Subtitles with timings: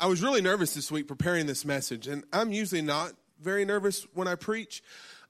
[0.00, 4.06] I was really nervous this week preparing this message, and I'm usually not very nervous
[4.14, 4.80] when I preach.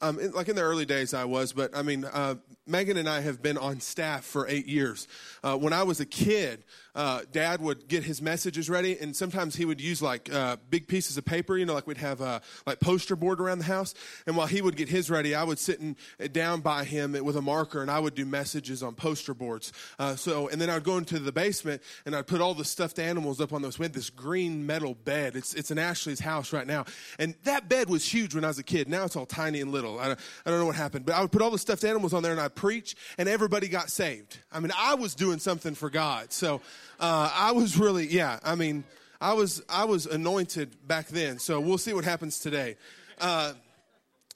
[0.02, 2.34] Um, in, like in the early days, I was, but I mean, uh,
[2.66, 5.08] Megan and I have been on staff for eight years.
[5.42, 6.64] Uh, when I was a kid,
[6.98, 10.88] uh, Dad would get his messages ready, and sometimes he would use like uh, big
[10.88, 11.56] pieces of paper.
[11.56, 13.94] You know, like we'd have uh, like poster board around the house.
[14.26, 15.96] And while he would get his ready, I would sit in,
[16.32, 19.72] down by him with a marker, and I would do messages on poster boards.
[19.96, 22.98] Uh, so, and then I'd go into the basement and I'd put all the stuffed
[22.98, 23.78] animals up on those.
[23.78, 25.36] We had this green metal bed.
[25.36, 26.84] It's it's in Ashley's house right now,
[27.20, 28.88] and that bed was huge when I was a kid.
[28.88, 30.00] Now it's all tiny and little.
[30.00, 30.16] I, I
[30.50, 32.40] don't know what happened, but I would put all the stuffed animals on there, and
[32.40, 34.38] I'd preach, and everybody got saved.
[34.50, 36.32] I mean, I was doing something for God.
[36.32, 36.60] So
[37.00, 38.84] uh, I was really, yeah, I mean,
[39.20, 41.38] I was, I was anointed back then.
[41.38, 42.76] So we'll see what happens today.
[43.20, 43.52] Uh,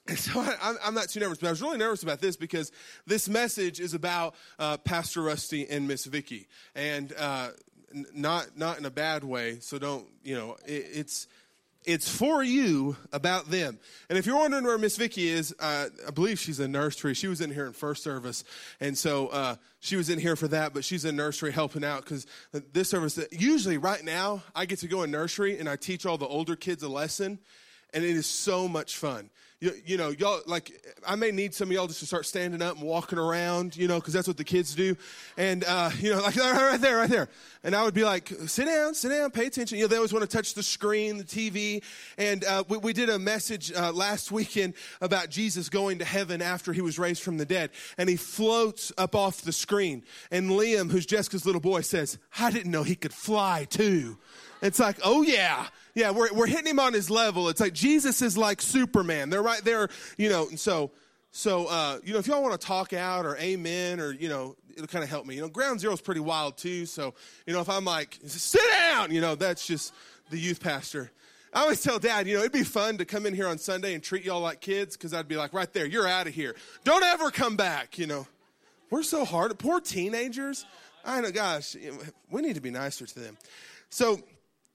[0.15, 2.71] so I, am not too nervous, but I was really nervous about this because
[3.07, 7.49] this message is about uh, Pastor Rusty and Miss Vicky, and uh,
[8.13, 9.59] not not in a bad way.
[9.61, 10.57] So don't you know?
[10.65, 11.27] It, it's
[11.85, 13.79] it's for you about them.
[14.09, 17.13] And if you're wondering where Miss Vicky is, uh, I believe she's in nursery.
[17.13, 18.43] She was in here in first service,
[18.79, 20.73] and so uh, she was in here for that.
[20.73, 23.19] But she's in nursery helping out because this service.
[23.31, 26.55] Usually, right now, I get to go in nursery and I teach all the older
[26.55, 27.39] kids a lesson,
[27.93, 29.29] and it is so much fun
[29.63, 30.73] you, you know, y'all, like,
[31.07, 33.87] I may need some of y'all just to start standing up and walking around, you
[33.87, 34.97] know, because that's what the kids do.
[35.37, 37.29] And, uh, you know, like, right there, right there.
[37.63, 39.77] And I would be like, sit down, sit down, pay attention.
[39.77, 41.81] You know, they always want to touch the screen, the TV.
[42.17, 46.41] And uh, we, we, did a message uh, last weekend about Jesus going to heaven
[46.41, 47.69] after he was raised from the dead.
[47.97, 50.03] And he floats up off the screen.
[50.29, 54.17] And Liam, who's Jessica's little boy, says, I didn't know he could fly too.
[54.63, 55.67] It's like, oh yeah.
[55.93, 57.49] Yeah, we're, we're hitting him on his level.
[57.49, 59.29] It's like Jesus is like Superman.
[59.29, 60.89] They're right there, you know, and so,
[61.31, 64.55] so, uh, you know, if y'all want to talk out or amen or, you know,
[64.73, 65.35] it'll kind of help me.
[65.35, 66.85] You know, ground zero is pretty wild too.
[66.87, 67.13] So,
[67.45, 69.93] you know, if I'm like, sit down, you know, that's just
[70.31, 71.11] the youth pastor.
[71.53, 73.93] I always tell dad, you know, it'd be fun to come in here on Sunday
[73.93, 76.55] and treat y'all like kids because I'd be like, right there, you're out of here.
[76.83, 78.25] Don't ever come back, you know.
[78.89, 79.57] We're so hard.
[79.59, 80.65] Poor teenagers.
[81.05, 81.75] I know, gosh,
[82.31, 83.37] we need to be nicer to them.
[83.89, 84.19] So,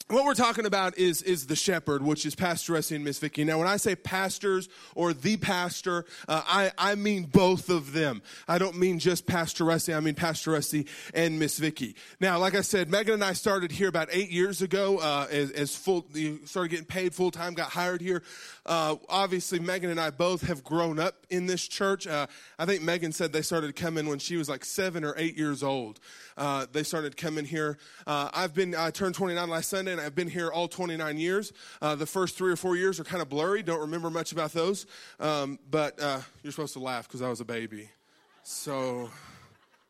[0.08, 3.44] what we're talking about is, is the shepherd, which is Pastor Rusty and Miss Vicky.
[3.44, 8.22] Now, when I say pastors or the pastor, uh, I, I mean both of them.
[8.46, 11.94] I don't mean just Pastor Rusty, I mean Pastor Rusty and Miss Vicky.
[12.20, 15.50] Now, like I said, Megan and I started here about eight years ago uh, as,
[15.50, 16.06] as full,
[16.46, 18.22] started getting paid full time, got hired here.
[18.64, 22.06] Uh, obviously, Megan and I both have grown up in this church.
[22.06, 22.26] Uh,
[22.58, 25.62] I think Megan said they started coming when she was like seven or eight years
[25.62, 26.00] old.
[26.38, 27.78] Uh, they started coming here.
[28.06, 31.52] Uh, I've been, I turned 29 last Sunday and I've been here all 29 years.
[31.80, 33.62] Uh, the first three or four years are kind of blurry.
[33.62, 34.86] Don't remember much about those.
[35.20, 37.88] Um, but uh, you're supposed to laugh because I was a baby.
[38.42, 39.10] So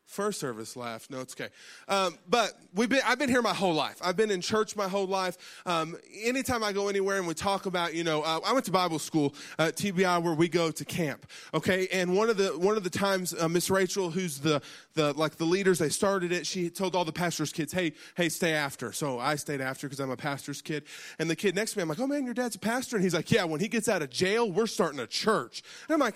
[0.09, 1.07] First service laugh.
[1.11, 1.53] No, it's okay.
[1.87, 3.97] Um, but we've been, I've been here my whole life.
[4.03, 5.37] I've been in church my whole life.
[5.67, 8.71] Um, anytime I go anywhere and we talk about, you know, uh, I went to
[8.71, 11.27] Bible school at TBI where we go to camp.
[11.53, 11.87] Okay.
[11.91, 14.63] And one of the, one of the times, uh, Miss Rachel, who's the,
[14.95, 16.47] the, like the leaders, they started it.
[16.47, 18.91] She told all the pastor's kids, Hey, hey, stay after.
[18.91, 20.85] So I stayed after because I'm a pastor's kid.
[21.19, 22.95] And the kid next to me, I'm like, Oh man, your dad's a pastor.
[22.95, 25.61] And he's like, Yeah, when he gets out of jail, we're starting a church.
[25.87, 26.15] And I'm like,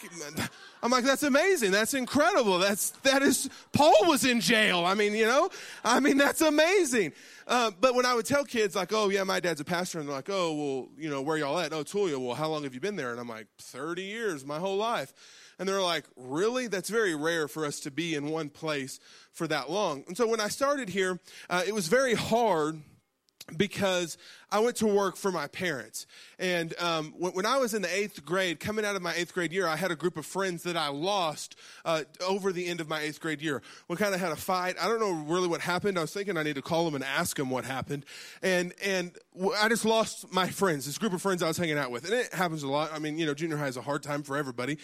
[0.81, 1.71] I'm like, that's amazing.
[1.71, 2.57] That's incredible.
[2.57, 4.85] That's, that is, Paul was in jail.
[4.85, 5.49] I mean, you know,
[5.83, 7.13] I mean, that's amazing.
[7.47, 10.07] Uh, but when I would tell kids, like, oh, yeah, my dad's a pastor, and
[10.07, 11.73] they're like, oh, well, you know, where y'all at?
[11.73, 12.17] Oh, Tulia.
[12.17, 13.11] Well, how long have you been there?
[13.11, 15.13] And I'm like, 30 years, my whole life.
[15.59, 16.67] And they're like, really?
[16.67, 18.99] That's very rare for us to be in one place
[19.31, 20.03] for that long.
[20.07, 21.19] And so when I started here,
[21.49, 22.81] uh, it was very hard
[23.55, 24.17] because
[24.53, 26.05] I went to work for my parents.
[26.37, 29.33] And um, when, when, I was in the eighth grade, coming out of my eighth
[29.33, 31.55] grade year, I had a group of friends that I lost
[31.85, 33.63] uh, over the end of my eighth grade year.
[33.87, 34.75] We kind of had a fight.
[34.79, 35.97] I don't know really what happened.
[35.97, 38.05] I was thinking I need to call them and ask them what happened.
[38.43, 39.17] And, and
[39.59, 42.05] I just lost my friends, this group of friends I was hanging out with.
[42.05, 42.91] And it happens a lot.
[42.93, 44.77] I mean, you know, junior high is a hard time for everybody.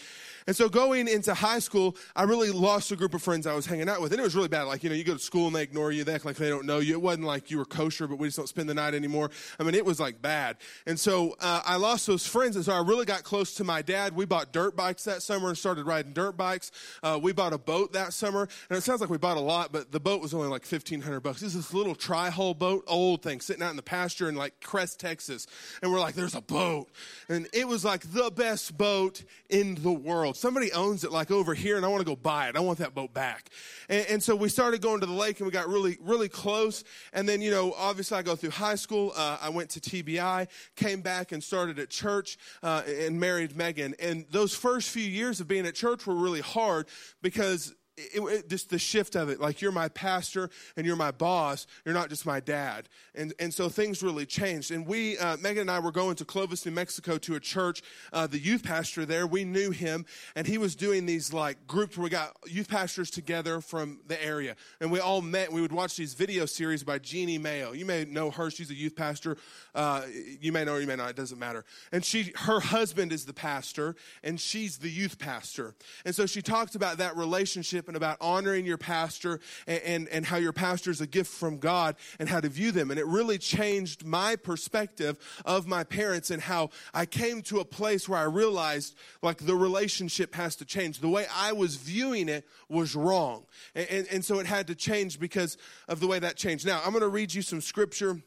[0.48, 3.68] And so going into high school, I really lost a group of friends I was
[3.68, 4.14] hanging out with.
[4.14, 4.64] And it was really bad.
[4.64, 6.04] Like, you know, you go to school and they ignore you.
[6.04, 6.94] They act like they don't know you.
[6.94, 9.30] It wasn't like you were kosher, but we just don't spend the night anymore.
[9.60, 10.58] I mean, it was like bad.
[10.86, 12.56] And so uh, I lost those friends.
[12.56, 14.16] And so I really got close to my dad.
[14.16, 16.72] We bought dirt bikes that summer and started riding dirt bikes.
[17.04, 18.48] Uh, we bought a boat that summer.
[18.70, 21.20] And it sounds like we bought a lot, but the boat was only like 1500
[21.20, 21.42] bucks.
[21.42, 24.62] This is this little tri-hull boat, old thing, sitting out in the pasture in like
[24.62, 25.46] Kress, Texas.
[25.82, 26.88] And we're like, there's a boat.
[27.28, 30.38] And it was like the best boat in the world.
[30.38, 32.56] Somebody owns it like over here and I want to go buy it.
[32.56, 33.50] I want that boat back.
[33.90, 36.84] And, and so we started going to the lake and we got really, really close.
[37.12, 39.12] And then, you know, obviously I go through high school.
[39.16, 43.96] Uh, I went to TBI, came back and started at church uh, and married Megan.
[44.00, 46.88] And those first few years of being at church were really hard
[47.22, 47.74] because
[48.14, 49.40] it, it, just the shift of it.
[49.40, 51.68] Like you're my pastor and you're my boss.
[51.86, 52.90] You're not just my dad.
[53.16, 54.72] And and so things really changed.
[54.72, 57.82] And we uh, megan and i were going to clovis new mexico to a church.
[58.14, 60.06] Uh, the youth pastor there we knew him.
[60.36, 64.24] And he was doing these like groups where we got youth pastors together from the
[64.24, 64.56] area.
[64.80, 67.74] And we all met we would watch these video series by Jeanne Mayo.
[67.74, 68.50] You may know her.
[68.50, 69.38] She's a youth pastor.
[69.76, 70.04] Uh,
[70.40, 71.10] you may know her you may not.
[71.10, 71.66] It doesn't matter.
[71.92, 75.76] And she her husband is the pastor and she's the youth pastor.
[76.06, 80.26] And so she talked about that relationship and about honoring your pastor and, and, and
[80.26, 82.92] how your pastor is a gift from God and how to view them.
[82.92, 87.66] And it really changed my perspective of my parents and how I came to a
[87.66, 91.00] place where I realized like the relationship has to change.
[91.00, 93.46] The way I was viewing it was wrong.
[93.76, 95.58] And, and, and so it had to change because
[95.88, 96.66] of the way that changed.
[96.66, 98.22] Now, I'm going to read you some scripture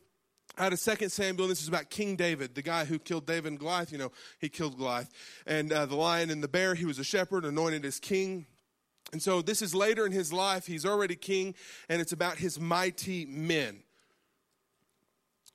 [0.58, 3.58] out of Second Samuel, this is about King David, the guy who killed David and
[3.58, 3.90] Goliath.
[3.90, 5.08] You know, he killed Goliath.
[5.46, 8.46] And uh, the lion and the bear, he was a shepherd, anointed as king.
[9.12, 10.66] And so this is later in his life.
[10.66, 11.54] He's already king,
[11.88, 13.82] and it's about his mighty men.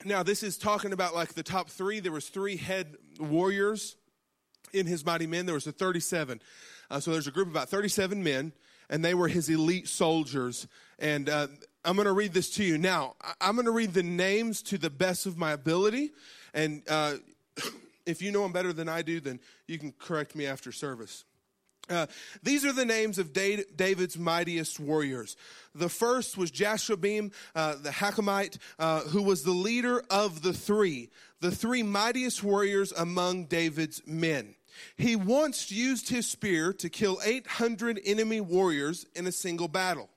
[0.06, 2.00] Now, this is talking about like the top three.
[2.00, 3.96] There was three head warriors
[4.74, 5.48] in his mighty men.
[5.48, 6.40] There was a 37.
[6.90, 8.54] Uh, so there's a group of about 37 men,
[8.90, 10.68] and they were his elite soldiers.
[11.00, 11.48] And uh,
[11.84, 12.78] I'm going to read this to you.
[12.78, 16.12] Now, I'm going to read the names to the best of my ability.
[16.54, 17.16] And uh,
[18.06, 21.26] if you know them better than I do, then you can correct me after service.
[21.90, 22.08] Uh,
[22.44, 25.38] these are the names of David's mightiest warriors.
[25.74, 31.10] The first was Jashobeam, uh, the Hakamite, uh, who was the leader of the three,
[31.40, 34.56] the three mightiest warriors among David's men.
[34.96, 40.10] He once used his spear to kill 800 enemy warriors in a single battle.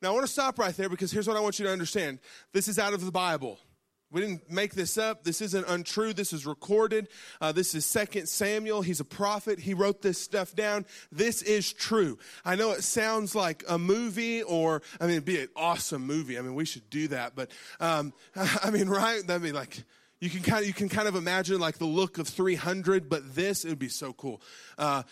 [0.00, 2.18] Now, I want to stop right there because here's what I want you to understand
[2.52, 3.58] this is out of the Bible.
[4.12, 5.24] We didn't make this up.
[5.24, 6.12] This isn't untrue.
[6.12, 7.08] This is recorded.
[7.40, 8.82] Uh, this is Second Samuel.
[8.82, 9.58] He's a prophet.
[9.58, 10.84] He wrote this stuff down.
[11.10, 12.18] This is true.
[12.44, 16.38] I know it sounds like a movie, or I mean, it'd be an awesome movie.
[16.38, 17.34] I mean, we should do that.
[17.34, 17.50] But
[17.80, 18.12] um,
[18.62, 19.26] I mean, right?
[19.26, 19.82] That'd be like
[20.22, 23.34] you can kind of you can kind of imagine like the look of 300, but
[23.34, 24.40] this it would be so cool.
[24.78, 25.02] Uh,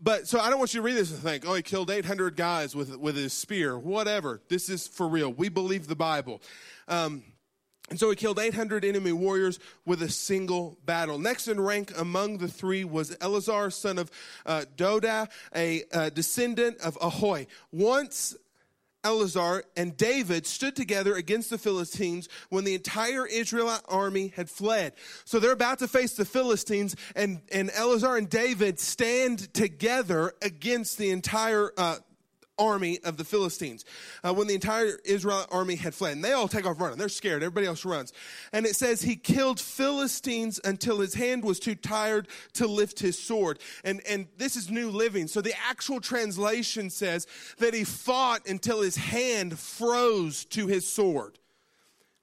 [0.00, 2.36] but so I don't want you to read this and think, oh, he killed 800
[2.36, 3.76] guys with with his spear.
[3.76, 4.40] Whatever.
[4.48, 5.32] This is for real.
[5.32, 6.40] We believe the Bible.
[6.86, 7.24] Um,
[7.90, 11.18] and so he killed 800 enemy warriors with a single battle.
[11.18, 14.10] Next in rank among the three was Eleazar, son of
[14.46, 17.48] uh, Doda, a uh, descendant of Ahoy.
[17.72, 18.36] Once
[19.02, 24.92] Eleazar and David stood together against the Philistines when the entire Israelite army had fled.
[25.24, 30.98] So they're about to face the Philistines, and, and Eleazar and David stand together against
[30.98, 31.96] the entire uh,
[32.60, 33.84] army of the Philistines
[34.22, 36.12] uh, when the entire Israel army had fled.
[36.12, 36.98] And they all take off running.
[36.98, 37.42] They're scared.
[37.42, 38.12] Everybody else runs.
[38.52, 43.18] And it says he killed Philistines until his hand was too tired to lift his
[43.18, 43.58] sword.
[43.82, 45.26] And, and this is New Living.
[45.26, 47.26] So the actual translation says
[47.58, 51.39] that he fought until his hand froze to his sword.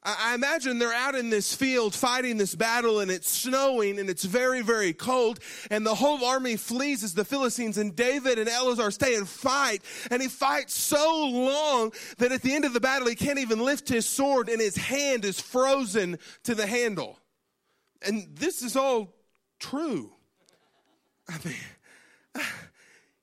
[0.09, 4.23] I imagine they're out in this field fighting this battle and it's snowing and it's
[4.23, 5.39] very, very cold
[5.69, 9.81] and the whole army flees as the Philistines and David and Eleazar stay and fight
[10.09, 13.59] and he fights so long that at the end of the battle he can't even
[13.59, 17.19] lift his sword and his hand is frozen to the handle.
[18.01, 19.13] And this is all
[19.59, 20.13] true.
[21.27, 22.45] I mean,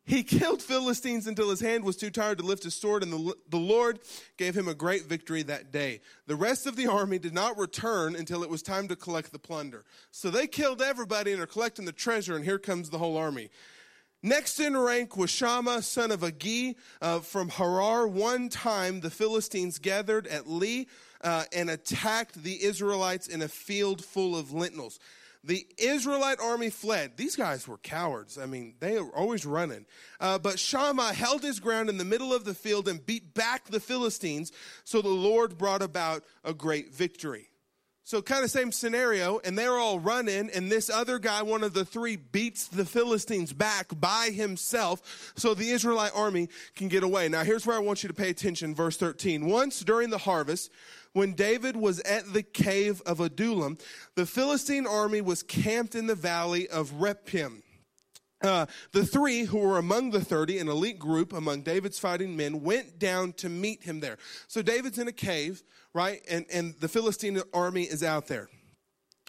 [0.04, 3.34] he killed Philistines until his hand was too tired to lift his sword, and the,
[3.48, 4.00] the Lord
[4.36, 6.00] gave him a great victory that day.
[6.26, 9.38] The rest of the army did not return until it was time to collect the
[9.38, 9.84] plunder.
[10.10, 13.50] So they killed everybody and are collecting the treasure, and here comes the whole army.
[14.22, 18.08] Next in rank was Shammah, son of Agee, uh, from Harar.
[18.08, 20.86] One time the Philistines gathered at Lee
[21.22, 24.98] uh, and attacked the Israelites in a field full of lentils.
[25.46, 27.16] The Israelite army fled.
[27.16, 28.38] These guys were cowards.
[28.38, 29.84] I mean, they were always running.
[30.18, 33.66] Uh, but Shammah held his ground in the middle of the field and beat back
[33.66, 34.52] the Philistines.
[34.84, 37.50] So the Lord brought about a great victory.
[38.06, 41.72] So, kind of same scenario, and they're all running, and this other guy, one of
[41.72, 47.30] the three, beats the Philistines back by himself so the Israelite army can get away.
[47.30, 48.74] Now, here's where I want you to pay attention.
[48.74, 49.46] Verse 13.
[49.46, 50.70] Once during the harvest,
[51.14, 53.78] when David was at the cave of Adullam,
[54.16, 57.62] the Philistine army was camped in the valley of Rephaim.
[58.44, 62.62] Uh, the three who were among the 30, an elite group among David's fighting men,
[62.62, 64.18] went down to meet him there.
[64.48, 65.62] So David's in a cave,
[65.94, 66.20] right?
[66.28, 68.50] And, and the Philistine army is out there.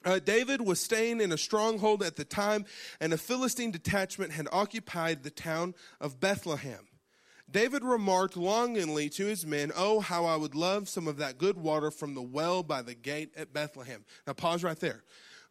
[0.03, 2.65] Uh, David was staying in a stronghold at the time,
[2.99, 6.85] and a Philistine detachment had occupied the town of Bethlehem.
[7.49, 11.57] David remarked longingly to his men, Oh, how I would love some of that good
[11.57, 14.03] water from the well by the gate at Bethlehem.
[14.27, 15.03] Now, pause right there.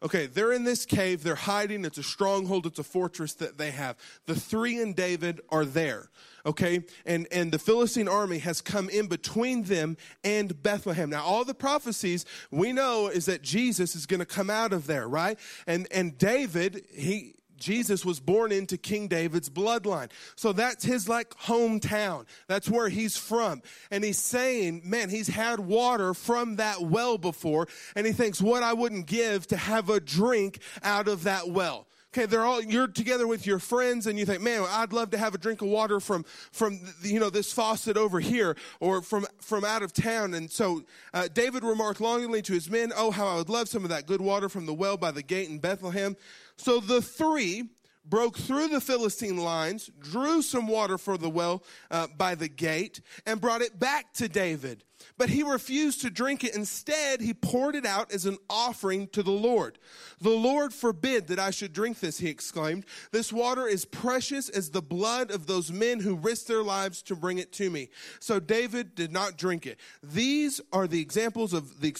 [0.03, 1.85] Okay, they're in this cave, they're hiding.
[1.85, 3.97] It's a stronghold, it's a fortress that they have.
[4.25, 6.09] The three and David are there.
[6.45, 11.09] Okay, and, and the Philistine army has come in between them and Bethlehem.
[11.09, 14.85] Now, all the prophecies we know is that Jesus is going to come out of
[14.85, 15.39] there, right?
[15.65, 20.11] And and David, he Jesus was born into King David's bloodline.
[20.35, 22.25] So that's his like hometown.
[22.47, 23.61] That's where he's from.
[23.91, 27.67] And he's saying, man, he's had water from that well before.
[27.95, 31.87] And he thinks, what I wouldn't give to have a drink out of that well.
[32.15, 35.17] Okay, they're all you're together with your friends, and you think, man, I'd love to
[35.17, 39.27] have a drink of water from from you know this faucet over here, or from
[39.41, 40.33] from out of town.
[40.33, 40.83] And so
[41.13, 44.05] uh, David remarked longingly to his men, "Oh, how I would love some of that
[44.05, 46.15] good water from the well by the gate in Bethlehem."
[46.57, 47.69] So the three
[48.07, 53.01] broke through the Philistine lines, drew some water for the well uh, by the gate,
[53.25, 54.83] and brought it back to David.
[55.17, 56.55] But he refused to drink it.
[56.55, 59.77] Instead, he poured it out as an offering to the Lord.
[60.21, 62.85] The Lord forbid that I should drink this, he exclaimed.
[63.11, 67.15] This water is precious as the blood of those men who risked their lives to
[67.15, 67.89] bring it to me.
[68.19, 69.79] So David did not drink it.
[70.01, 71.93] These are the examples of the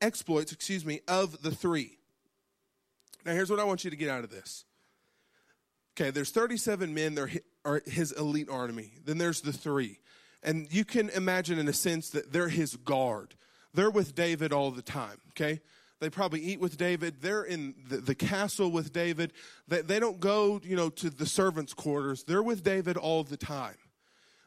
[0.00, 1.95] exploits, excuse me, of the three.
[3.26, 4.64] Now, here's what I want you to get out of this.
[5.98, 7.30] Okay, there's 37 men, they're
[7.84, 8.92] his elite army.
[9.04, 9.98] Then there's the three.
[10.44, 13.34] And you can imagine, in a sense, that they're his guard.
[13.74, 15.60] They're with David all the time, okay?
[15.98, 17.16] They probably eat with David.
[17.20, 19.32] They're in the, the castle with David.
[19.66, 22.22] They, they don't go, you know, to the servants' quarters.
[22.22, 23.78] They're with David all the time,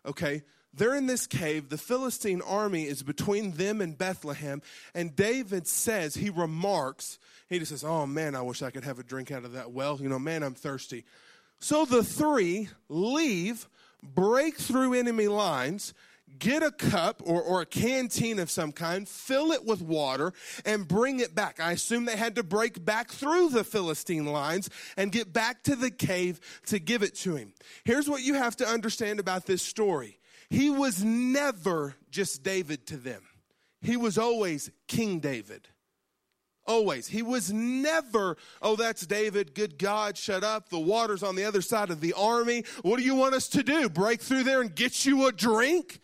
[0.06, 0.44] okay?
[0.74, 1.70] They're in this cave.
[1.70, 4.62] The Philistine army is between them and Bethlehem.
[4.94, 7.18] And David says, he remarks,
[7.50, 9.72] he just says, Oh man, I wish I could have a drink out of that
[9.72, 9.98] well.
[10.00, 11.06] You know, man, I'm thirsty.
[11.60, 13.68] So the three leave,
[14.04, 15.94] break through enemy lines,
[16.38, 20.32] get a cup or, or a canteen of some kind, fill it with water,
[20.66, 21.60] and bring it back.
[21.60, 25.76] I assume they had to break back through the Philistine lines and get back to
[25.76, 27.54] the cave to give it to him.
[27.84, 30.19] Here's what you have to understand about this story
[30.50, 33.24] he was never just David to them,
[33.82, 35.68] he was always King David.
[36.68, 37.08] Always.
[37.08, 39.56] He was never, oh, that's David.
[39.56, 40.70] Good God, shut up.
[40.70, 42.64] The water's on the other side of the army.
[42.84, 43.90] What do you want us to do?
[43.90, 46.00] Break through there and get you a drink?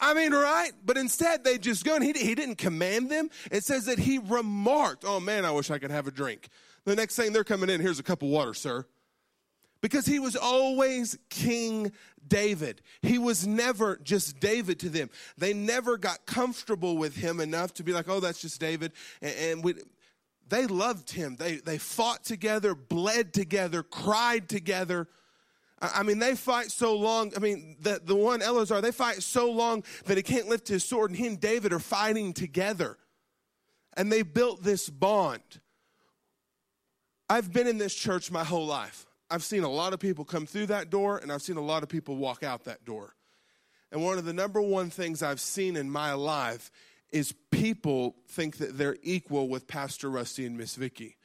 [0.00, 0.72] I mean, right?
[0.82, 3.28] But instead, they just go and he, he didn't command them.
[3.50, 6.48] It says that he remarked, oh man, I wish I could have a drink.
[6.86, 8.86] The next thing they're coming in, here's a cup of water, sir.
[9.80, 11.92] Because he was always King
[12.26, 12.82] David.
[13.02, 15.10] He was never just David to them.
[15.38, 18.92] They never got comfortable with him enough to be like, oh, that's just David.
[19.22, 19.74] And, and we,
[20.48, 21.36] they loved him.
[21.36, 25.08] They, they fought together, bled together, cried together.
[25.80, 27.32] I mean, they fight so long.
[27.34, 30.84] I mean, the, the one Eleazar, they fight so long that he can't lift his
[30.84, 32.98] sword, and he and David are fighting together.
[33.96, 35.40] And they built this bond.
[37.30, 39.06] I've been in this church my whole life.
[39.30, 41.82] I've seen a lot of people come through that door, and I've seen a lot
[41.82, 43.14] of people walk out that door.
[43.92, 46.70] And one of the number one things I've seen in my life
[47.12, 51.16] is people think that they're equal with Pastor Rusty and Miss Vicky.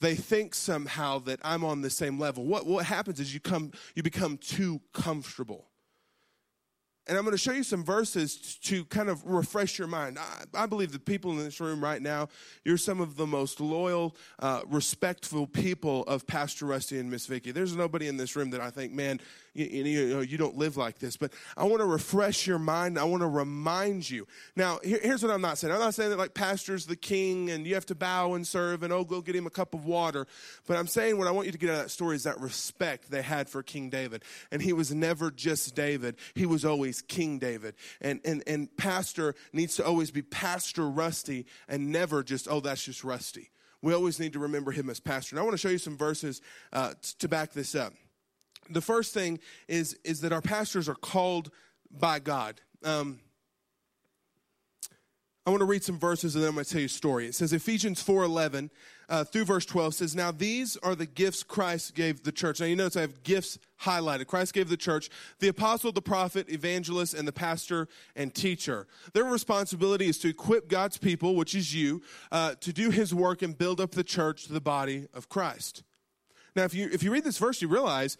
[0.00, 2.44] They think somehow that I'm on the same level.
[2.44, 5.68] What, what happens is you come you become too comfortable.
[7.12, 10.18] And I'm going to show you some verses to kind of refresh your mind.
[10.18, 12.30] I, I, believe the people in this room right now,
[12.64, 17.50] you're some of the most loyal, uh, respectful people of Pastor Rusty and Miss Vicky.
[17.50, 19.20] There's nobody in this room that I think, man,
[19.54, 21.16] you, you, know, you don't live like this.
[21.16, 22.98] But I want to refresh your mind.
[22.98, 24.26] I want to remind you.
[24.56, 25.72] Now, here, here's what I'm not saying.
[25.72, 28.82] I'm not saying that like pastor's the king and you have to bow and serve
[28.82, 30.26] and oh, go get him a cup of water.
[30.66, 32.40] But I'm saying what I want you to get out of that story is that
[32.40, 34.22] respect they had for King David.
[34.50, 36.16] And he was never just David.
[36.34, 37.74] He was always King David.
[38.00, 42.84] And, and, and pastor needs to always be Pastor Rusty and never just, oh, that's
[42.84, 43.50] just Rusty.
[43.82, 45.34] We always need to remember him as pastor.
[45.34, 46.40] And I want to show you some verses
[46.72, 47.92] uh, to back this up
[48.70, 49.38] the first thing
[49.68, 51.50] is is that our pastors are called
[51.90, 52.60] by God.
[52.84, 53.20] Um,
[55.44, 57.26] I want to read some verses and then I'm going to tell you a story.
[57.26, 58.70] It says Ephesians 4:11
[59.08, 62.66] uh, through verse 12 says, "Now these are the gifts Christ gave the church." Now
[62.66, 64.28] you notice I have gifts highlighted.
[64.28, 68.86] Christ gave the church the apostle, the prophet, evangelist, and the pastor and teacher.
[69.14, 73.42] Their responsibility is to equip God's people, which is you, uh, to do His work
[73.42, 75.82] and build up the church, the body of Christ.
[76.54, 78.16] Now, if you if you read this verse, you realize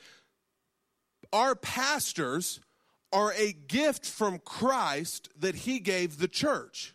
[1.33, 2.61] our pastors
[3.13, 6.95] are a gift from Christ that he gave the church.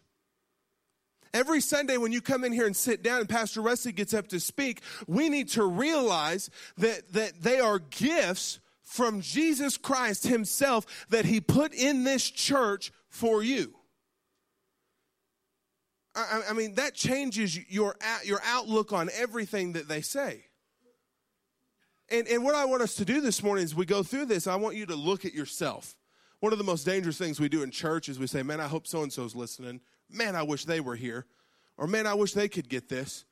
[1.33, 4.27] Every Sunday, when you come in here and sit down and Pastor Rusty gets up
[4.29, 11.05] to speak, we need to realize that, that they are gifts from Jesus Christ Himself
[11.09, 13.75] that He put in this church for you.
[16.15, 20.46] I, I mean, that changes your, your outlook on everything that they say.
[22.09, 24.47] And, and what I want us to do this morning as we go through this,
[24.47, 25.95] I want you to look at yourself.
[26.39, 28.67] One of the most dangerous things we do in church is we say, Man, I
[28.67, 29.81] hope so and so's listening.
[30.09, 31.25] Man, I wish they were here.
[31.77, 33.25] Or, Man, I wish they could get this.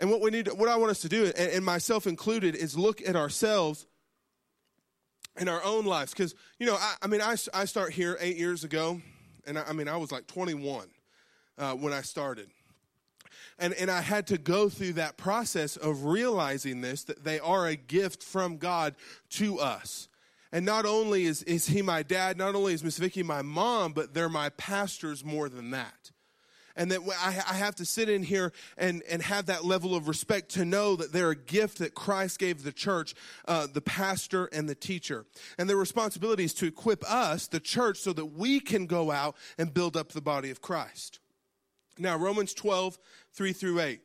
[0.00, 2.78] And what we need, what I want us to do, and, and myself included, is
[2.78, 3.86] look at ourselves
[5.38, 6.12] in our own lives.
[6.12, 9.00] Because, you know, I, I, mean, I, I start here eight years ago,
[9.46, 10.88] and I, I mean, I was like 21
[11.58, 12.48] uh, when I started.
[13.58, 17.66] And, and I had to go through that process of realizing this that they are
[17.66, 18.94] a gift from God
[19.30, 20.08] to us.
[20.54, 23.92] And not only is, is he my dad, not only is Miss Vicky my mom,
[23.92, 26.12] but they're my pastors more than that.
[26.76, 30.50] And that I, have to sit in here and, and have that level of respect
[30.50, 33.14] to know that they're a gift that Christ gave the church,
[33.46, 35.24] uh, the pastor and the teacher.
[35.56, 39.36] And their responsibility is to equip us, the church, so that we can go out
[39.56, 41.20] and build up the body of Christ.
[41.98, 42.98] Now, Romans 12,
[43.32, 44.00] 3 through 8.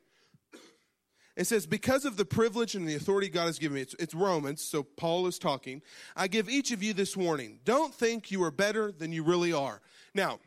[1.36, 4.14] It says, Because of the privilege and the authority God has given me, it's, it's,
[4.14, 5.82] Romans, so Paul is talking.
[6.16, 7.60] I give each of you this warning.
[7.64, 9.80] Don't think you are better than you really are.
[10.14, 10.38] Now,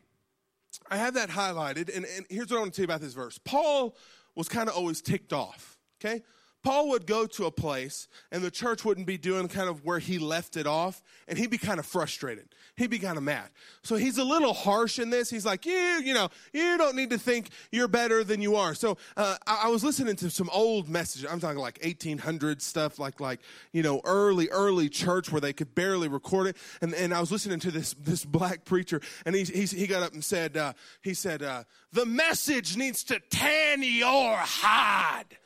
[0.90, 3.14] I have that highlighted, and, and here's what I want to tell you about this
[3.14, 3.38] verse.
[3.38, 3.96] Paul
[4.36, 6.22] was kind of always ticked off, okay?
[6.64, 10.00] Paul would go to a place and the church wouldn't be doing kind of where
[10.00, 12.50] he left it off, and he'd be kind of frustrated.
[12.76, 13.50] He'd be kind of mad.
[13.84, 15.30] So he's a little harsh in this.
[15.30, 18.74] He's like, you, you know, you don't need to think you're better than you are.
[18.74, 21.30] So uh, I, I, was listening to some old messages.
[21.30, 23.42] I'm talking like 1800 stuff, like like
[23.74, 26.58] you know, early early church where they could barely record it.
[26.82, 30.02] And and I was listening to this this black preacher, and he he, he got
[30.02, 35.38] up and said, uh, he said, uh, the message needs to tan your hide.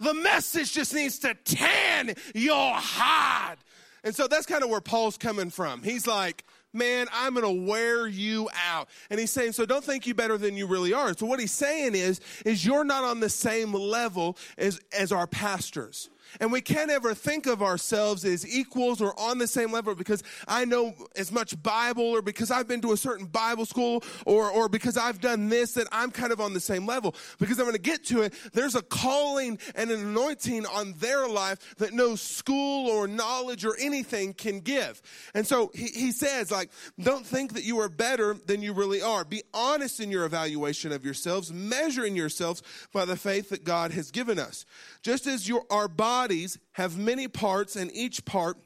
[0.00, 3.56] The message just needs to tan your hide.
[4.04, 5.82] And so that's kind of where Paul's coming from.
[5.82, 8.88] He's like, man, I'm going to wear you out.
[9.10, 11.14] And he's saying, so don't think you better than you really are.
[11.16, 15.26] So what he's saying is, is you're not on the same level as, as our
[15.26, 16.10] pastors.
[16.40, 20.22] And we can't ever think of ourselves as equals or on the same level because
[20.46, 24.50] I know as much Bible or because I've been to a certain Bible school or,
[24.50, 27.14] or because I've done this that I'm kind of on the same level.
[27.38, 28.34] Because I'm going to get to it.
[28.52, 33.76] There's a calling and an anointing on their life that no school or knowledge or
[33.78, 35.00] anything can give.
[35.34, 39.02] And so he, he says, like, don't think that you are better than you really
[39.02, 39.24] are.
[39.24, 44.10] Be honest in your evaluation of yourselves, measuring yourselves by the faith that God has
[44.10, 44.64] given us.
[45.02, 48.56] Just as your, our bodies have many parts and each part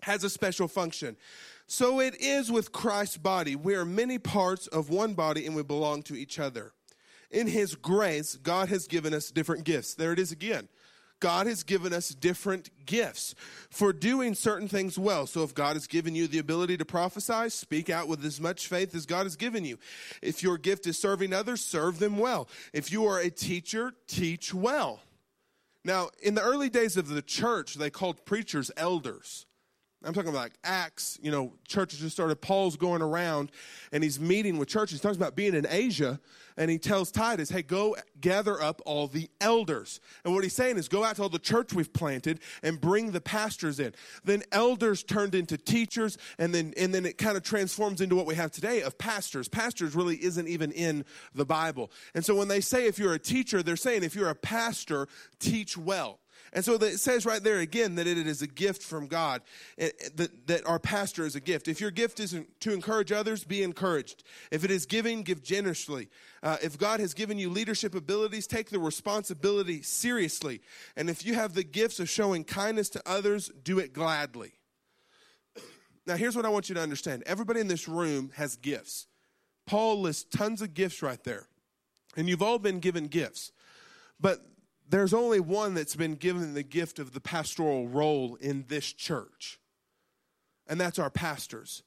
[0.00, 1.14] has a special function.
[1.66, 3.54] So it is with Christ's body.
[3.54, 6.72] We are many parts of one body and we belong to each other.
[7.30, 9.92] In His grace, God has given us different gifts.
[9.94, 10.68] There it is again.
[11.20, 13.34] God has given us different gifts
[13.68, 15.26] for doing certain things well.
[15.26, 18.68] So if God has given you the ability to prophesy, speak out with as much
[18.68, 19.78] faith as God has given you.
[20.22, 22.48] If your gift is serving others, serve them well.
[22.72, 25.00] If you are a teacher, teach well.
[25.86, 29.46] Now, in the early days of the church, they called preachers elders.
[30.04, 32.40] I'm talking about like Acts, you know, churches just started.
[32.40, 33.50] Paul's going around
[33.92, 35.00] and he's meeting with churches.
[35.00, 36.20] He talks about being in Asia
[36.58, 40.00] and he tells Titus, hey, go gather up all the elders.
[40.24, 43.12] And what he's saying is go out to all the church we've planted and bring
[43.12, 43.94] the pastors in.
[44.22, 48.26] Then elders turned into teachers and then, and then it kind of transforms into what
[48.26, 49.48] we have today of pastors.
[49.48, 51.04] Pastors really isn't even in
[51.34, 51.90] the Bible.
[52.14, 55.08] And so when they say if you're a teacher, they're saying if you're a pastor,
[55.40, 56.20] teach well.
[56.52, 59.42] And so it says right there again that it is a gift from God,
[59.78, 61.68] eh, eh, that, that our pastor is a gift.
[61.68, 64.24] If your gift is to encourage others, be encouraged.
[64.50, 66.08] If it is giving, give generously.
[66.42, 70.60] Uh, if God has given you leadership abilities, take the responsibility seriously.
[70.96, 74.52] And if you have the gifts of showing kindness to others, do it gladly.
[76.06, 79.08] Now, here's what I want you to understand everybody in this room has gifts.
[79.66, 81.48] Paul lists tons of gifts right there.
[82.16, 83.52] And you've all been given gifts.
[84.20, 84.40] But
[84.88, 89.58] there's only one that's been given the gift of the pastoral role in this church,
[90.66, 91.82] and that's our pastors.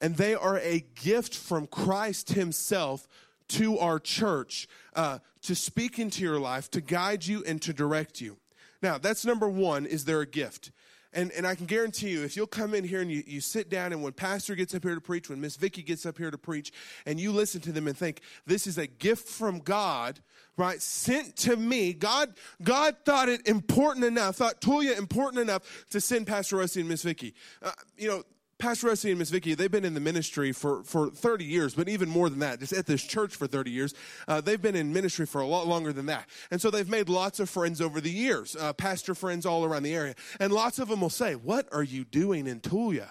[0.00, 3.06] And they are a gift from Christ Himself
[3.48, 8.20] to our church uh, to speak into your life, to guide you, and to direct
[8.20, 8.38] you.
[8.82, 10.72] Now, that's number one, is there a gift?
[11.14, 13.68] And, and I can guarantee you, if you'll come in here and you, you sit
[13.68, 16.30] down, and when Pastor gets up here to preach, when Miss Vicky gets up here
[16.30, 16.72] to preach,
[17.04, 20.20] and you listen to them and think, this is a gift from God,
[20.56, 26.00] right, sent to me, God, God thought it important enough, thought Tulia important enough to
[26.00, 27.34] send Pastor Rusty and Miss Vicky.
[27.62, 28.22] Uh, you know,
[28.62, 31.88] Pastor Rusty and Miss Vicky, they've been in the ministry for, for 30 years, but
[31.88, 33.92] even more than that, just at this church for 30 years.
[34.28, 36.28] Uh, they've been in ministry for a lot longer than that.
[36.52, 39.82] And so they've made lots of friends over the years, uh, pastor friends all around
[39.82, 40.14] the area.
[40.38, 43.08] And lots of them will say, What are you doing in Tulia?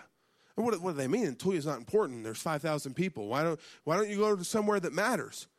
[0.56, 1.36] And what, what do they mean?
[1.36, 2.24] Tulia is not important.
[2.24, 3.28] There's 5,000 people.
[3.28, 5.50] Why don't, why don't you go to somewhere that matters?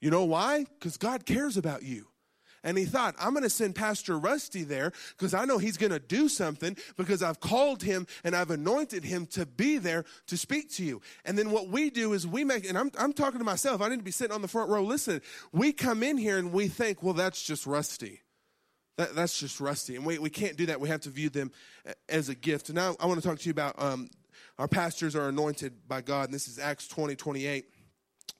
[0.00, 0.66] You know why?
[0.78, 2.06] Because God cares about you.
[2.64, 5.92] And he thought, I'm going to send Pastor Rusty there because I know he's going
[5.92, 10.36] to do something because I've called him and I've anointed him to be there to
[10.36, 11.00] speak to you.
[11.24, 13.88] And then what we do is we make, and I'm, I'm talking to myself, I
[13.88, 15.22] need to be sitting on the front row listening.
[15.52, 18.20] We come in here and we think, well, that's just Rusty.
[18.96, 19.96] That, that's just Rusty.
[19.96, 20.80] And we, we can't do that.
[20.80, 21.50] We have to view them
[22.08, 22.68] as a gift.
[22.68, 24.10] And now I want to talk to you about um,
[24.58, 26.26] our pastors are anointed by God.
[26.26, 27.66] And this is Acts 20, 28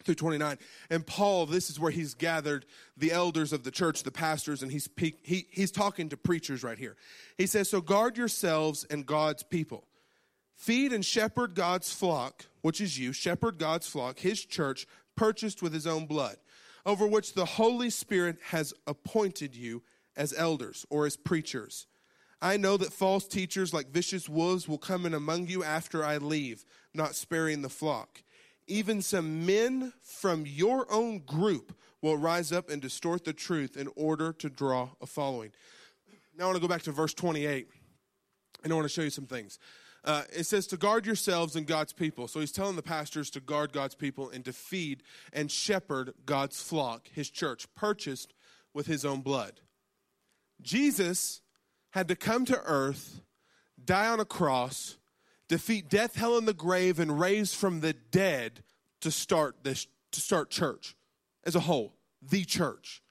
[0.05, 0.59] through 29.
[0.91, 4.71] And Paul, this is where he's gathered the elders of the church, the pastors, and
[4.71, 4.89] he's,
[5.23, 6.97] he, he's talking to preachers right here.
[7.39, 9.85] He says, So guard yourselves and God's people.
[10.57, 15.73] Feed and shepherd God's flock, which is you, shepherd God's flock, his church, purchased with
[15.73, 16.37] his own blood,
[16.87, 19.83] over which the Holy Spirit has appointed you
[20.17, 21.87] as elders or as preachers.
[22.41, 26.17] I know that false teachers like vicious wolves will come in among you after I
[26.17, 28.23] leave, not sparing the flock.
[28.73, 33.87] Even some men from your own group will rise up and distort the truth in
[33.97, 35.53] order to draw a following.
[36.39, 37.69] Now I want to go back to verse 28,
[38.65, 39.59] and I want to show you some things.
[40.05, 42.27] Uh, it says to guard yourselves and God's people.
[42.29, 45.03] So he's telling the pastors to guard God's people and to feed
[45.35, 48.33] and shepherd God's flock, his church, purchased
[48.73, 49.61] with his own blood.
[50.63, 51.43] Jesus
[51.91, 53.21] had to come to earth,
[53.85, 54.97] die on a cross,
[55.53, 58.65] defeat death, hell, and the grave, and raise from the dead
[59.03, 60.97] to start this to start church
[61.45, 63.03] as a whole, the church.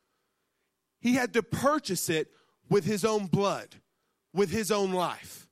[0.99, 2.32] He had to purchase it
[2.67, 3.75] with his own blood,
[4.34, 5.47] with his own life.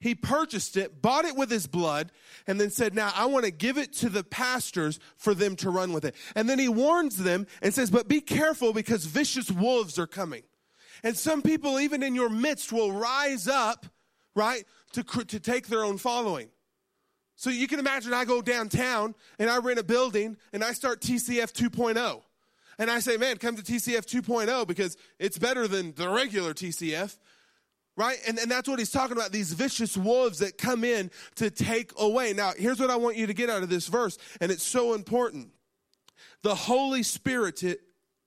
[0.00, 2.10] He purchased it, bought it with his blood,
[2.46, 5.68] and then said, Now I want to give it to the pastors for them to
[5.68, 6.14] run with it.
[6.34, 10.42] And then he warns them and says, But be careful because vicious wolves are coming.
[11.02, 13.84] And some people, even in your midst, will rise up,
[14.34, 16.48] right, to, to take their own following.
[17.36, 21.00] So you can imagine I go downtown and I rent a building and I start
[21.00, 22.22] TCF 2.0.
[22.78, 27.16] And I say, man, come to TCF 2.0 because it's better than the regular TCF,
[27.96, 28.18] right?
[28.26, 31.92] And, and that's what he's talking about these vicious wolves that come in to take
[31.98, 32.32] away.
[32.32, 34.94] Now, here's what I want you to get out of this verse, and it's so
[34.94, 35.50] important.
[36.42, 37.62] The Holy Spirit,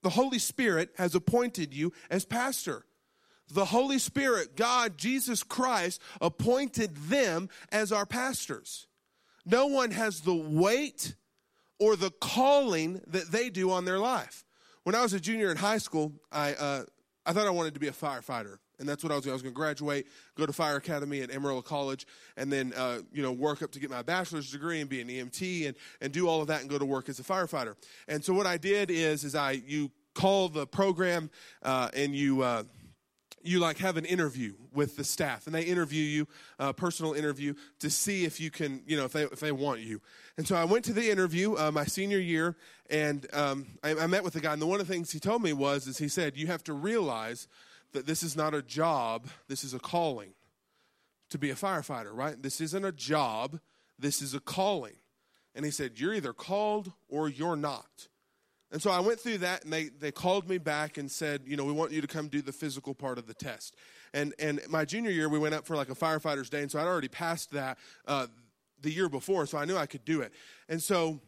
[0.02, 2.86] the Holy Spirit has appointed you as pastor
[3.50, 8.86] the Holy Spirit, God, Jesus Christ, appointed them as our pastors.
[9.46, 11.14] No one has the weight
[11.78, 14.44] or the calling that they do on their life.
[14.84, 16.84] When I was a junior in high school, I, uh,
[17.24, 18.58] I thought I wanted to be a firefighter.
[18.78, 19.26] And that's what I was.
[19.26, 20.06] I was going to graduate,
[20.36, 22.06] go to fire academy at Amarillo College,
[22.36, 25.08] and then uh, you know work up to get my bachelor's degree and be an
[25.08, 27.74] EMT and and do all of that and go to work as a firefighter.
[28.06, 31.28] And so what I did is is I you call the program
[31.64, 32.62] uh, and you uh,
[33.42, 37.54] you like have an interview with the staff and they interview you a personal interview
[37.80, 40.00] to see if you can you know if they if they want you.
[40.36, 42.56] And so i went to the interview uh, my senior year
[42.90, 45.20] and um, I, I, met with the guy and the, one of the things he
[45.20, 47.48] told me was is he said you have to realize
[47.92, 50.30] that this is not a job this is a calling
[51.30, 52.42] to be a firefighter right?
[52.42, 53.60] This isn't a job
[53.98, 54.96] this is a calling.
[55.54, 58.08] And he said you're either called or you're not
[58.70, 61.56] and so I went through that, and they, they called me back and said, you
[61.56, 63.74] know, we want you to come do the physical part of the test.
[64.12, 66.78] And, and my junior year, we went up for like a firefighter's day, and so
[66.78, 68.26] I'd already passed that uh,
[68.80, 70.32] the year before, so I knew I could do it.
[70.68, 71.20] And so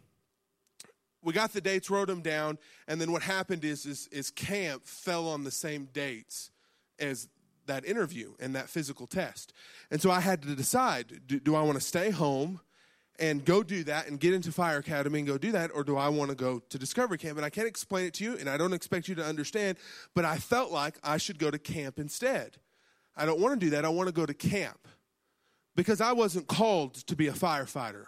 [1.22, 4.84] we got the dates, wrote them down, and then what happened is, is, is camp
[4.84, 6.50] fell on the same dates
[6.98, 7.28] as
[7.66, 9.52] that interview and that physical test.
[9.90, 12.60] And so I had to decide do, do I want to stay home?
[13.18, 15.96] And go do that and get into Fire Academy and go do that, or do
[15.96, 17.36] I want to go to Discovery Camp?
[17.36, 19.78] And I can't explain it to you, and I don't expect you to understand,
[20.14, 22.56] but I felt like I should go to camp instead.
[23.16, 23.84] I don't want to do that.
[23.84, 24.88] I want to go to camp
[25.76, 28.06] because I wasn't called to be a firefighter.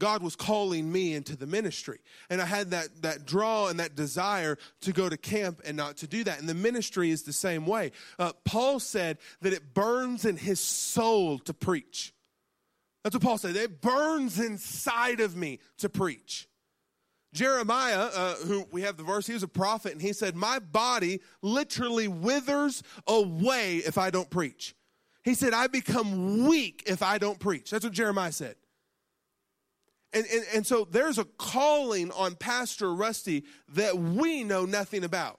[0.00, 1.98] God was calling me into the ministry.
[2.30, 5.98] And I had that, that draw and that desire to go to camp and not
[5.98, 6.40] to do that.
[6.40, 7.92] And the ministry is the same way.
[8.18, 12.14] Uh, Paul said that it burns in his soul to preach.
[13.02, 13.56] That's what Paul said.
[13.56, 16.48] It burns inside of me to preach.
[17.32, 20.58] Jeremiah, uh, who we have the verse, he was a prophet, and he said, My
[20.58, 24.74] body literally withers away if I don't preach.
[25.22, 27.70] He said, I become weak if I don't preach.
[27.70, 28.56] That's what Jeremiah said.
[30.12, 35.38] And, and, and so there's a calling on Pastor Rusty that we know nothing about.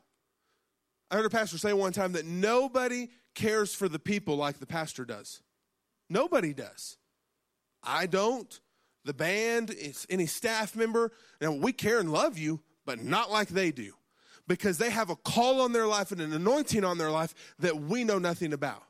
[1.10, 4.66] I heard a pastor say one time that nobody cares for the people like the
[4.66, 5.42] pastor does.
[6.10, 6.98] Nobody does.
[7.84, 8.60] I don't.
[9.04, 9.76] The band,
[10.10, 13.94] any staff member, and we care and love you, but not like they do.
[14.48, 17.76] Because they have a call on their life and an anointing on their life that
[17.78, 18.84] we know nothing about.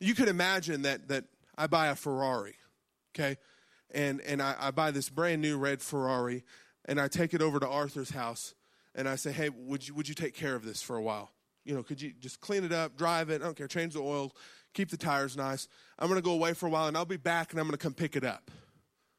[0.00, 1.24] You could imagine that that
[1.56, 2.56] I buy a Ferrari,
[3.14, 3.36] okay?
[3.90, 6.44] And and I, I buy this brand new red Ferrari
[6.86, 8.54] and I take it over to Arthur's house
[8.94, 11.30] and I say, hey, would you, would you take care of this for a while?
[11.64, 13.42] You know, could you just clean it up, drive it?
[13.42, 14.32] I don't care, change the oil,
[14.72, 15.68] keep the tires nice.
[15.98, 17.76] I'm going to go away for a while and I'll be back and I'm going
[17.76, 18.50] to come pick it up.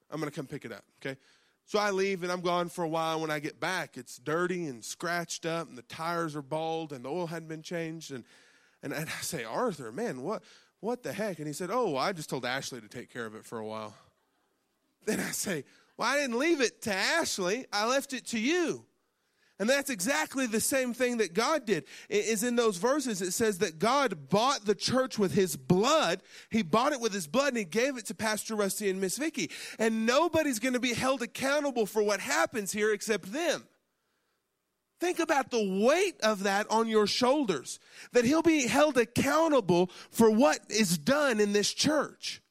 [0.09, 1.17] I'm going to come pick it up, okay?
[1.65, 3.21] So I leave and I'm gone for a while.
[3.21, 7.05] When I get back, it's dirty and scratched up and the tires are bald and
[7.05, 8.11] the oil hadn't been changed.
[8.11, 8.25] And,
[8.83, 10.43] and, and I say, Arthur, man, what,
[10.81, 11.37] what the heck?
[11.37, 13.65] And he said, Oh, I just told Ashley to take care of it for a
[13.65, 13.95] while.
[15.05, 15.63] Then I say,
[15.95, 18.85] Well, I didn't leave it to Ashley, I left it to you.
[19.61, 21.83] And that's exactly the same thing that God did.
[22.09, 23.21] It is in those verses.
[23.21, 26.23] It says that God bought the church with his blood.
[26.49, 29.19] He bought it with his blood and he gave it to Pastor Rusty and Miss
[29.19, 29.51] Vicky.
[29.77, 33.67] And nobody's going to be held accountable for what happens here except them.
[34.99, 37.79] Think about the weight of that on your shoulders,
[38.13, 42.41] that he'll be held accountable for what is done in this church.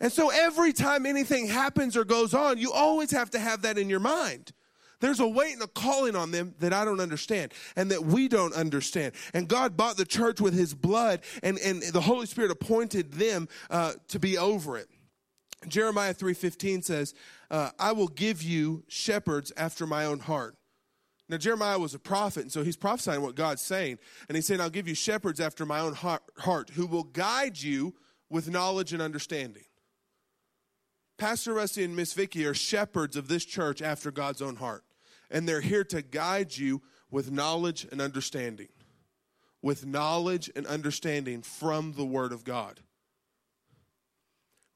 [0.00, 3.76] And so every time anything happens or goes on, you always have to have that
[3.76, 4.54] in your mind.
[5.00, 8.28] There's a weight and a calling on them that I don't understand and that we
[8.28, 9.14] don't understand.
[9.32, 13.48] And God bought the church with his blood, and, and the Holy Spirit appointed them
[13.70, 14.88] uh, to be over it.
[15.68, 17.14] Jeremiah 3.15 says,
[17.50, 20.56] uh, I will give you shepherds after my own heart.
[21.28, 23.98] Now, Jeremiah was a prophet, and so he's prophesying what God's saying.
[24.28, 27.94] And he's saying, I'll give you shepherds after my own heart who will guide you
[28.28, 29.64] with knowledge and understanding.
[31.18, 34.82] Pastor Rusty and Miss Vicky are shepherds of this church after God's own heart
[35.30, 38.68] and they're here to guide you with knowledge and understanding.
[39.62, 42.80] With knowledge and understanding from the Word of God.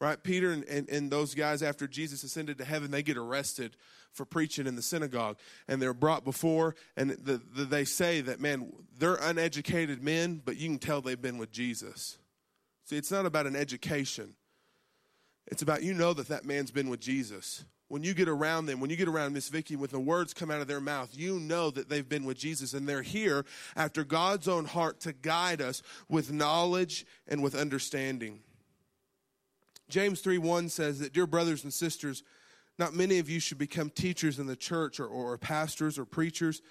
[0.00, 0.22] Right?
[0.22, 3.76] Peter and, and, and, those guys, after Jesus ascended to heaven, they get arrested
[4.12, 5.38] for preaching in the synagogue.
[5.66, 10.56] And they're brought before, and the, the, they say that, man, they're uneducated men, but
[10.56, 12.18] you can tell they've been with Jesus.
[12.84, 14.34] See, it's not about an education,
[15.46, 18.80] it's about you know that that man's been with Jesus when you get around them,
[18.80, 21.38] when you get around Miss Vicky, when the words come out of their mouth, you
[21.38, 23.44] know that they've been with Jesus and they're here
[23.76, 28.40] after God's own heart to guide us with knowledge and with understanding.
[29.88, 32.22] James 3 1 says that, Dear brothers and sisters,
[32.78, 36.62] not many of you should become teachers in the church or, or pastors or preachers,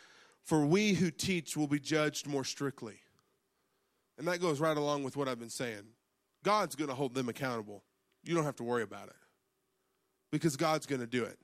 [0.44, 3.00] for we who teach will be judged more strictly.
[4.18, 5.84] And that goes right along with what I've been saying.
[6.44, 7.84] God's going to hold them accountable.
[8.24, 9.16] You don't have to worry about it
[10.34, 11.38] because God's going to do it.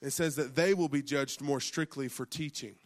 [0.00, 2.76] It says that they will be judged more strictly for teaching,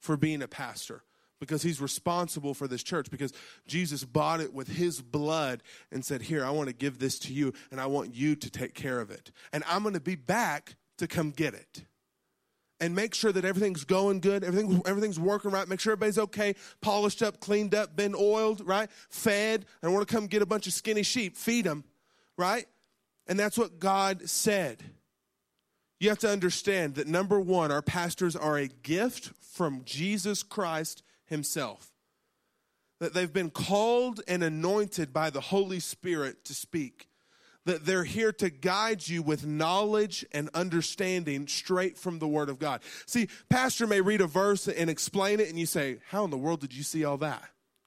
[0.00, 1.04] for being a pastor,
[1.38, 3.32] because he's responsible for this church, because
[3.68, 7.32] Jesus bought it with his blood and said, Here, I want to give this to
[7.32, 9.30] you, and I want you to take care of it.
[9.52, 11.84] And I'm going to be back to come get it.
[12.80, 16.56] And make sure that everything's going good, everything, everything's working right, make sure everybody's okay,
[16.80, 18.90] polished up, cleaned up, been oiled, right?
[19.10, 19.64] Fed.
[19.80, 21.84] I want to come get a bunch of skinny sheep, feed them,
[22.36, 22.66] right?
[23.30, 24.82] And that's what God said.
[26.00, 31.04] You have to understand that number one, our pastors are a gift from Jesus Christ
[31.26, 31.92] Himself.
[32.98, 37.08] That they've been called and anointed by the Holy Spirit to speak.
[37.66, 42.58] That they're here to guide you with knowledge and understanding straight from the Word of
[42.58, 42.80] God.
[43.06, 46.36] See, Pastor may read a verse and explain it, and you say, How in the
[46.36, 47.44] world did you see all that?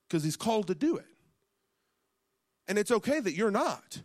[0.08, 1.08] Because he's called to do it.
[2.66, 4.04] And it's okay that you're not.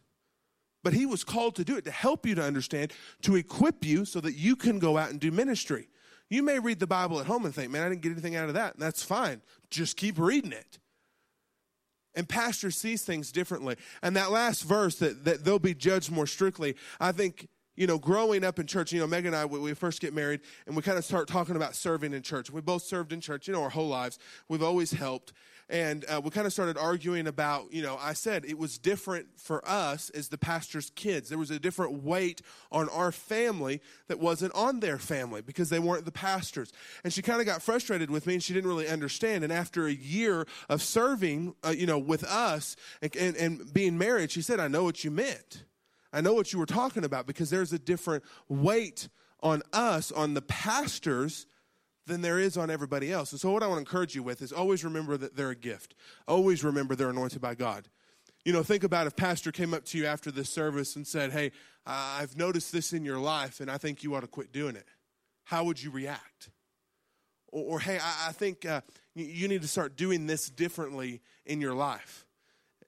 [0.85, 4.05] But he was called to do it, to help you to understand, to equip you
[4.05, 5.89] so that you can go out and do ministry.
[6.31, 8.49] You may read the Bible at home and think, man, I didn't get anything out
[8.49, 8.75] of that.
[8.75, 9.41] And that's fine.
[9.71, 10.79] Just keep reading it.
[12.15, 13.77] And pastor sees things differently.
[14.03, 17.97] And that last verse, that, that they'll be judged more strictly, I think, you know,
[17.97, 20.75] growing up in church, you know, Megan and I, we, we first get married and
[20.75, 22.51] we kind of start talking about serving in church.
[22.51, 24.19] We both served in church, you know, our whole lives.
[24.49, 25.33] We've always helped
[25.69, 29.27] and uh, we kind of started arguing about you know i said it was different
[29.49, 31.29] for us as the pastor's kids.
[31.29, 35.79] There was a different weight on our family that wasn't on their family because they
[35.79, 36.73] weren't the pastors.
[37.05, 39.45] And she kind of got frustrated with me and she didn't really understand.
[39.45, 43.97] And after a year of serving uh, you know with us and, and, and being
[43.97, 45.65] married she said i know what you meant.
[46.13, 49.09] I know what you were talking about because there's a different weight
[49.41, 51.47] on us on the pastors
[52.09, 53.31] than there is on everybody else.
[53.31, 55.57] And so, what I want to encourage you with is always remember that they're a
[55.57, 55.95] gift.
[56.27, 57.89] Always remember they're anointed by God.
[58.45, 61.33] You know, think about if Pastor came up to you after this service and said,
[61.33, 61.53] Hey,
[61.87, 64.87] I've noticed this in your life and I think you ought to quit doing it.
[65.45, 66.51] How would you react?
[67.49, 68.81] Or, or Hey, I, I think uh,
[69.15, 72.25] you need to start doing this differently in your life.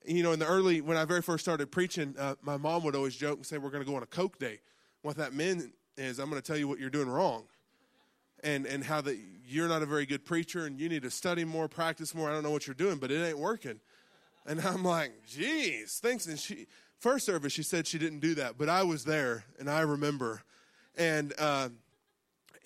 [0.07, 2.97] You know, in the early, when I very first started preaching, uh, my mom would
[2.97, 4.61] always joke and say, We're going to go on a Coke date.
[5.03, 7.45] What that meant is, I'm going to tell you what you're doing wrong
[8.43, 11.45] and and how that you're not a very good preacher and you need to study
[11.45, 12.31] more, practice more.
[12.31, 13.81] I don't know what you're doing, but it ain't working.
[14.47, 16.27] And I'm like, geez, thanks.
[16.27, 16.67] And she
[16.99, 20.43] first service she said she didn't do that, but I was there and I remember.
[20.97, 21.71] And uh,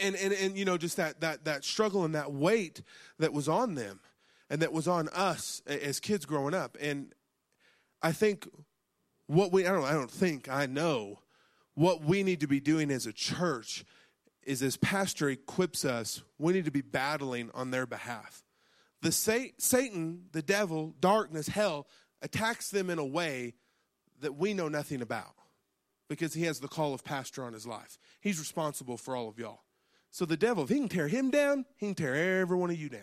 [0.01, 2.83] And, and, and you know, just that, that, that struggle and that weight
[3.19, 4.01] that was on them
[4.51, 6.77] and that was on us as kids growing up.
[6.81, 7.15] And
[8.03, 8.49] I think
[9.27, 11.21] what we, I don't, I don't think, I know
[11.75, 13.85] what we need to be doing as a church
[14.46, 18.42] is as pastor equips us, we need to be battling on their behalf.
[19.02, 21.87] The Satan, the devil, darkness, hell
[22.22, 23.54] attacks them in a way
[24.20, 25.35] that we know nothing about
[26.09, 27.98] because he has the call of pastor on his life.
[28.20, 29.61] He's responsible for all of y'all.
[30.11, 32.76] So the devil, if he can tear him down, he can tear every one of
[32.76, 33.02] you down.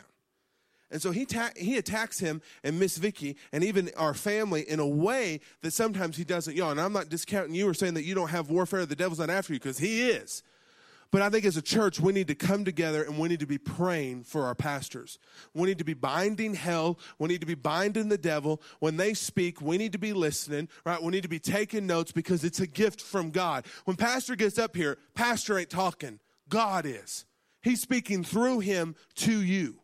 [0.90, 4.80] And so he, ta- he attacks him and Miss Vicky and even our family in
[4.80, 6.56] a way that sometimes he doesn't.
[6.56, 9.20] Y'all, and I'm not discounting you or saying that you don't have warfare, the devil's
[9.20, 10.44] not after you, because he is.
[11.12, 13.46] But I think as a church, we need to come together and we need to
[13.46, 15.20] be praying for our pastors.
[15.54, 16.98] We need to be binding hell.
[17.20, 18.62] We need to be binding the devil.
[18.80, 21.04] When they speak, we need to be listening, right?
[21.04, 23.66] We need to be taking notes because it's a gift from God.
[23.84, 26.20] When pastor gets up here, pastor ain't talking.
[26.48, 27.26] God is.
[27.62, 29.80] He's speaking through him to you.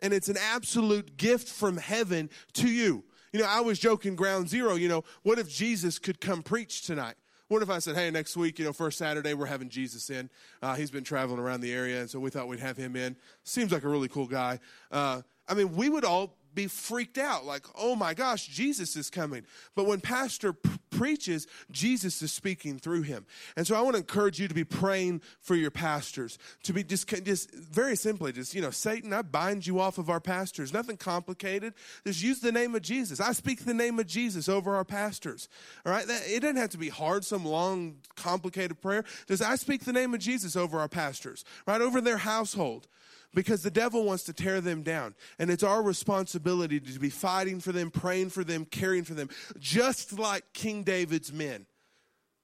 [0.00, 3.04] And it's an absolute gift from heaven to you.
[3.32, 6.82] You know, I was joking ground zero, you know, what if Jesus could come preach
[6.82, 7.14] tonight?
[7.52, 10.30] What if I said, hey, next week, you know, first Saturday, we're having Jesus in.
[10.62, 13.14] Uh, he's been traveling around the area, and so we thought we'd have him in.
[13.44, 14.58] Seems like a really cool guy.
[14.90, 19.10] Uh, I mean, we would all be freaked out like, oh my gosh, Jesus is
[19.10, 19.44] coming.
[19.74, 20.70] But when Pastor p-
[21.02, 23.26] preaches, Jesus is speaking through him.
[23.56, 26.84] And so I want to encourage you to be praying for your pastors, to be
[26.84, 30.72] just, just very simply, just, you know, Satan, I bind you off of our pastors.
[30.72, 31.74] Nothing complicated.
[32.06, 33.18] Just use the name of Jesus.
[33.18, 35.48] I speak the name of Jesus over our pastors.
[35.84, 36.06] All right?
[36.06, 39.02] That, it doesn't have to be hard, some long, complicated prayer.
[39.26, 41.80] Just I speak the name of Jesus over our pastors, right?
[41.80, 42.86] Over their household
[43.34, 45.14] because the devil wants to tear them down.
[45.38, 49.30] And it's our responsibility to be fighting for them, praying for them, caring for them,
[49.58, 51.66] just like King David's men.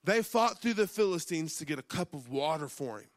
[0.05, 3.09] They fought through the Philistines to get a cup of water for him.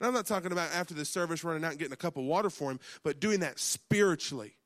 [0.00, 2.24] And I'm not talking about after the service running out and getting a cup of
[2.24, 4.56] water for him, but doing that spiritually.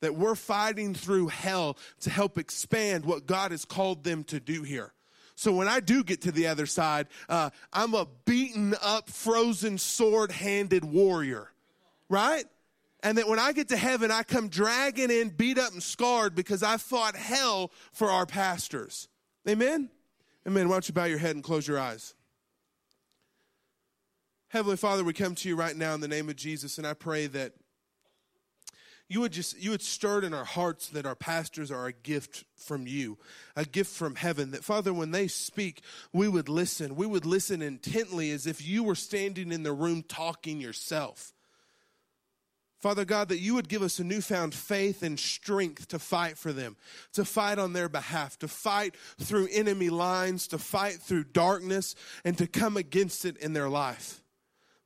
[0.00, 4.62] That we're fighting through hell to help expand what God has called them to do
[4.62, 4.94] here.
[5.34, 9.76] So when I do get to the other side, uh, I'm a beaten up, frozen,
[9.76, 11.50] sword handed warrior
[12.10, 12.44] right?
[13.02, 16.34] And that when I get to heaven, I come dragging in, beat up and scarred
[16.34, 19.08] because I fought hell for our pastors.
[19.48, 19.88] Amen?
[20.46, 20.68] Amen.
[20.68, 22.14] Why don't you bow your head and close your eyes?
[24.48, 26.92] Heavenly Father, we come to you right now in the name of Jesus, and I
[26.92, 27.52] pray that
[29.10, 32.44] you would just you would stir in our hearts that our pastors are a gift
[32.56, 33.18] from you
[33.56, 37.60] a gift from heaven that father when they speak we would listen we would listen
[37.60, 41.32] intently as if you were standing in the room talking yourself
[42.80, 46.50] Father God, that you would give us a newfound faith and strength to fight for
[46.50, 46.76] them,
[47.12, 52.38] to fight on their behalf, to fight through enemy lines, to fight through darkness, and
[52.38, 54.22] to come against it in their life.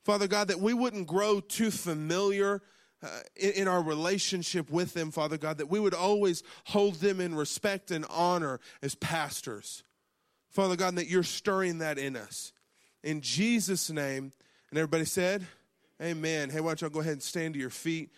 [0.03, 2.61] Father God, that we wouldn't grow too familiar
[3.01, 7.21] uh, in, in our relationship with them, Father God, that we would always hold them
[7.21, 9.83] in respect and honor as pastors.
[10.49, 12.51] Father God, that you're stirring that in us.
[13.03, 14.33] In Jesus' name,
[14.69, 15.45] and everybody said,
[16.01, 16.49] Amen.
[16.49, 18.09] Hey, why don't y'all go ahead and stand to your feet?